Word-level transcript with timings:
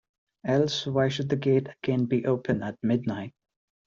Else 0.47 0.87
why 0.87 1.09
should 1.09 1.29
the 1.29 1.35
gate 1.35 1.69
again 1.69 2.05
be 2.05 2.25
open 2.25 2.63
at 2.63 2.75
midnight? 2.81 3.35